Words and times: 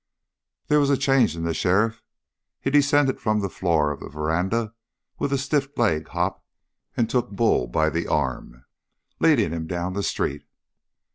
There 0.65 0.79
was 0.79 0.89
a 0.89 0.97
change 0.97 1.35
in 1.35 1.43
the 1.43 1.53
sheriff. 1.53 2.01
He 2.59 2.71
descended 2.71 3.21
from 3.21 3.39
the 3.39 3.51
floor 3.51 3.91
of 3.91 3.99
the 3.99 4.09
veranda 4.09 4.73
with 5.19 5.31
a 5.31 5.37
stiff 5.37 5.67
legged 5.77 6.07
hop 6.07 6.43
and 6.97 7.07
took 7.07 7.29
Bull 7.29 7.67
by 7.67 7.91
the 7.91 8.07
arm, 8.07 8.65
leading 9.19 9.51
him 9.51 9.67
down 9.67 9.93
the 9.93 10.01
street. 10.01 10.47